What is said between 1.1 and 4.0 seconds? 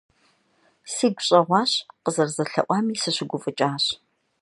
щӀэгъуащ, къызэрызэлъэӀуами сыщыгуфӀыкӀащ.